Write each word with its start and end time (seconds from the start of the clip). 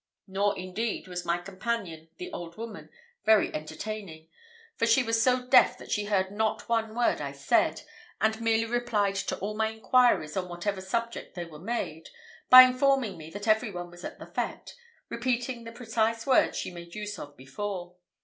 Nor, 0.25 0.57
indeed, 0.57 1.07
was 1.07 1.25
my 1.25 1.37
companion, 1.37 2.09
the 2.17 2.33
old 2.33 2.57
woman, 2.57 2.89
very 3.23 3.53
entertaining; 3.53 4.29
for 4.75 4.87
she 4.87 5.03
was 5.03 5.21
so 5.21 5.45
deaf 5.45 5.77
that 5.77 5.91
she 5.91 6.05
heard 6.05 6.31
not 6.31 6.67
one 6.67 6.95
word 6.95 7.21
I 7.21 7.33
said, 7.33 7.83
and 8.19 8.41
merely 8.41 8.65
replied 8.65 9.13
to 9.17 9.37
all 9.37 9.55
my 9.55 9.67
inquiries, 9.67 10.35
on 10.35 10.49
whatever 10.49 10.81
subject 10.81 11.35
they 11.35 11.45
were 11.45 11.59
made, 11.59 12.09
by 12.49 12.63
informing 12.63 13.15
me 13.15 13.29
that 13.29 13.47
every 13.47 13.69
one 13.69 13.91
was 13.91 14.03
at 14.03 14.17
the 14.17 14.25
fête, 14.25 14.71
repeating 15.07 15.65
the 15.65 15.71
precise 15.71 16.25
words 16.25 16.57
she 16.57 16.71
made 16.71 16.95
use 16.95 17.19
of 17.19 17.37
before. 17.37 17.93